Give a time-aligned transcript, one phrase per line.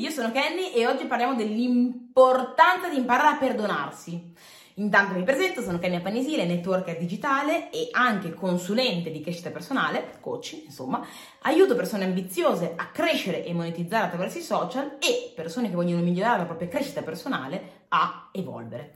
[0.00, 4.32] io sono Kenny e oggi parliamo dell'importanza di imparare a perdonarsi.
[4.74, 10.62] Intanto mi presento, sono Kenny Appanisile, networker digitale e anche consulente di crescita personale, coach,
[10.64, 11.06] insomma.
[11.42, 16.38] Aiuto persone ambiziose a crescere e monetizzare attraverso i social e persone che vogliono migliorare
[16.38, 18.94] la propria crescita personale a evolvere.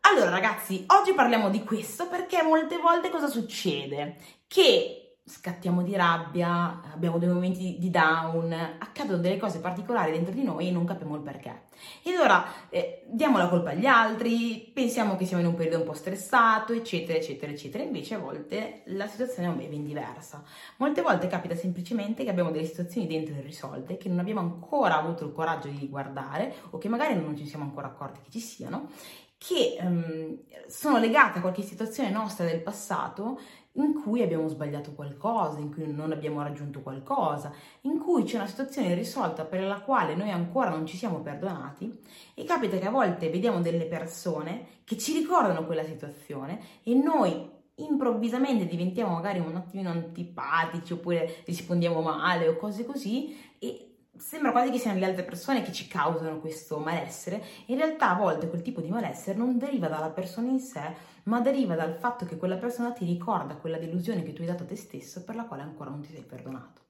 [0.00, 4.16] Allora ragazzi, oggi parliamo di questo perché molte volte cosa succede?
[4.46, 10.44] Che scattiamo di rabbia, abbiamo dei momenti di down, accadono delle cose particolari dentro di
[10.44, 11.62] noi e non capiamo il perché.
[12.04, 15.84] E allora eh, diamo la colpa agli altri, pensiamo che siamo in un periodo un
[15.84, 17.82] po' stressato, eccetera, eccetera, eccetera.
[17.82, 20.44] Invece a volte la situazione è ben diversa.
[20.76, 25.24] Molte volte capita semplicemente che abbiamo delle situazioni dentro irrisolte che non abbiamo ancora avuto
[25.24, 28.90] il coraggio di guardare o che magari non ci siamo ancora accorti che ci siano
[29.38, 33.38] che um, sono legate a qualche situazione nostra del passato
[33.76, 38.46] in cui abbiamo sbagliato qualcosa, in cui non abbiamo raggiunto qualcosa, in cui c'è una
[38.46, 41.94] situazione irrisolta per la quale noi ancora non ci siamo perdonati
[42.34, 47.54] e capita che a volte vediamo delle persone che ci ricordano quella situazione e noi
[47.78, 53.85] improvvisamente diventiamo magari un attimino antipatici oppure rispondiamo male o cose così e
[54.18, 58.18] sembra quasi che siano le altre persone che ci causano questo malessere, in realtà a
[58.18, 62.24] volte quel tipo di malessere non deriva dalla persona in sé, ma deriva dal fatto
[62.24, 65.34] che quella persona ti ricorda quella delusione che tu hai dato a te stesso per
[65.36, 66.84] la quale ancora non ti sei perdonato.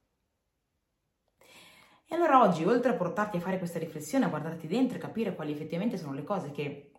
[2.09, 5.35] E allora oggi, oltre a portarti a fare questa riflessione, a guardarti dentro e capire
[5.35, 6.93] quali effettivamente sono le cose che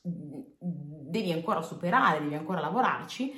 [0.00, 3.32] devi ancora superare, devi ancora lavorarci,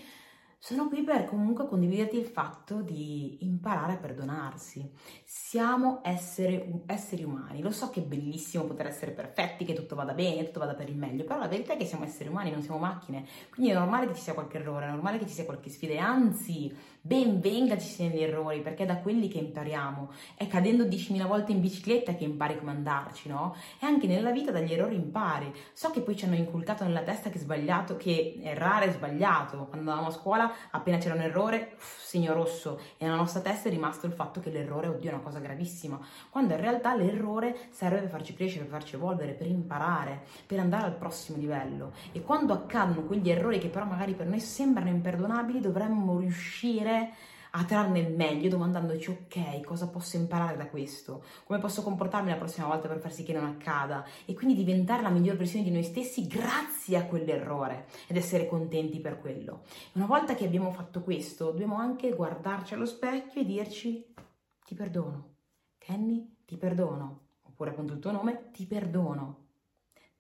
[0.67, 4.91] sono qui per comunque condividerti il fatto di imparare a perdonarsi.
[5.25, 7.63] Siamo esseri, esseri, umani.
[7.63, 10.89] Lo so che è bellissimo poter essere perfetti, che tutto vada bene, tutto vada per
[10.89, 13.25] il meglio, però la verità è che siamo esseri umani, non siamo macchine.
[13.49, 15.93] Quindi è normale che ci sia qualche errore, è normale che ci sia qualche sfida
[15.93, 20.11] e anzi, ben venga ci siano gli errori, perché è da quelli che impariamo.
[20.35, 23.55] È cadendo 10.000 volte in bicicletta che impari come andarci, no?
[23.79, 25.55] E anche nella vita dagli errori impari.
[25.73, 29.67] So che poi ci hanno inculcato nella testa che è sbagliato, che errare è sbagliato.
[29.67, 33.69] Quando andavamo a scuola appena c'era un errore, uff, segno rosso, e nella nostra testa
[33.69, 35.99] è rimasto il fatto che l'errore, oddio, è una cosa gravissima,
[36.31, 40.87] quando in realtà l'errore serve per farci crescere, per farci evolvere, per imparare, per andare
[40.87, 41.93] al prossimo livello.
[42.13, 47.36] E quando accadono quegli errori che però magari per noi sembrano imperdonabili, dovremmo riuscire a
[47.65, 51.25] trarne il meglio domandandoci ok, cosa posso imparare da questo?
[51.45, 54.05] Come posso comportarmi la prossima volta per far sì che non accada?
[54.25, 59.01] E quindi diventare la miglior versione di noi stessi grazie a quell'errore ed essere contenti
[59.01, 59.63] per quello.
[59.93, 64.15] Una volta che abbiamo fatto questo, dobbiamo anche guardarci allo specchio e dirci
[64.65, 65.37] ti perdono.
[65.79, 67.29] Kenny, ti perdono.
[67.43, 69.45] Oppure appunto il tuo nome, ti perdono.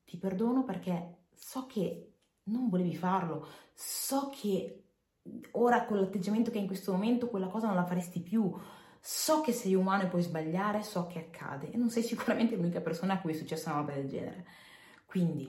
[0.05, 2.13] Ti perdono perché so che
[2.45, 4.86] non volevi farlo, so che
[5.53, 8.53] ora con l'atteggiamento che hai in questo momento quella cosa non la faresti più.
[9.01, 12.81] So che sei umano e puoi sbagliare, so che accade e non sei sicuramente l'unica
[12.81, 14.47] persona a cui è successa una roba del genere.
[15.07, 15.47] Quindi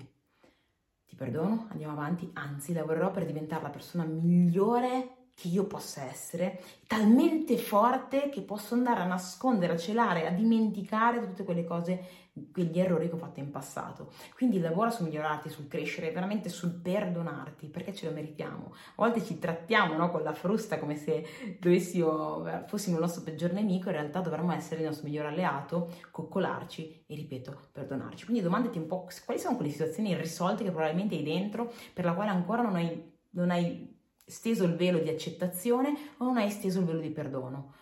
[1.06, 6.60] ti perdono, andiamo avanti, anzi lavorerò per diventare la persona migliore che io possa essere,
[6.88, 12.80] talmente forte che posso andare a nascondere, a celare, a dimenticare tutte quelle cose, quegli
[12.80, 14.12] errori che ho fatto in passato.
[14.34, 18.74] Quindi lavora su migliorarti, sul crescere, veramente sul perdonarti, perché ce lo meritiamo.
[18.74, 21.24] A volte ci trattiamo no, con la frusta come se
[21.60, 27.04] dovessimo, fossimo il nostro peggior nemico, in realtà dovremmo essere il nostro miglior alleato, coccolarci
[27.06, 28.26] e, ripeto, perdonarci.
[28.26, 32.14] Quindi domandati un po' quali sono quelle situazioni irrisolte che probabilmente hai dentro, per la
[32.14, 33.97] quale ancora non hai, non hai
[34.28, 37.74] steso il velo di accettazione o non hai steso il velo di perdono.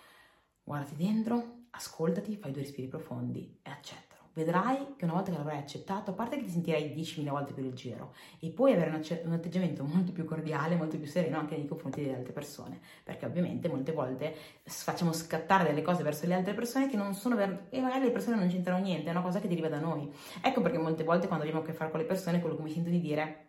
[0.63, 4.13] Guardati dentro, ascoltati, fai due respiri profondi e accettalo.
[4.35, 7.63] Vedrai che una volta che l'avrai accettato, a parte che ti sentirai 10.000 volte più
[7.63, 11.65] leggero e puoi avere un, un, atteggiamento molto più cordiale, molto più sereno anche nei
[11.65, 16.53] confronti delle altre persone, perché ovviamente molte volte facciamo scattare delle cose verso le altre
[16.53, 19.39] persone che non sono ver- e magari le persone non c'entrano niente, è una cosa
[19.39, 20.13] che deriva da noi.
[20.41, 22.71] Ecco perché molte volte quando abbiamo a che fare con le persone quello che mi
[22.71, 23.44] sento di dire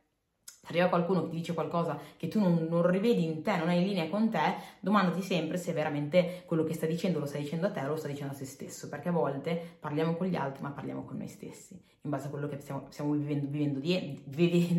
[0.68, 3.78] arriva qualcuno che ti dice qualcosa che tu non, non, rivedi in te, non hai
[3.78, 7.66] in linea con te, domandati sempre se veramente quello che sta dicendo lo sta dicendo
[7.66, 10.36] a te o lo sta dicendo a se stesso, perché a volte parliamo con gli
[10.36, 13.80] altri ma parliamo con noi stessi, in base a quello che stiamo, stiamo vivendo, vivendo,
[13.80, 14.22] di,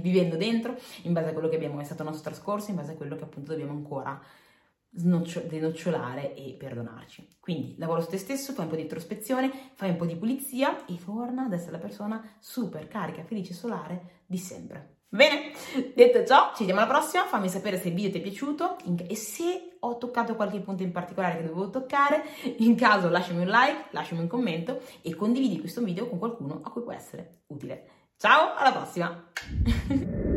[0.01, 2.92] vivendo, dentro, in base a quello che abbiamo, è stato il nostro trascorso, in base
[2.92, 4.19] a quello che appunto dobbiamo ancora
[4.89, 7.36] denocciolare e perdonarci.
[7.39, 10.86] Quindi lavoro su te stesso, fai un po' di introspezione, fai un po' di pulizia
[10.86, 14.95] e torna ad essere la persona super carica, felice, solare di sempre.
[15.10, 15.54] Bene,
[15.95, 19.16] detto ciò, ci vediamo alla prossima, fammi sapere se il video ti è piaciuto e
[19.16, 22.24] se ho toccato qualche punto in particolare che dovevo toccare,
[22.57, 26.69] in caso lasciami un like, lasciami un commento e condividi questo video con qualcuno a
[26.69, 27.88] cui può essere utile.
[28.18, 29.31] Ciao, alla prossima!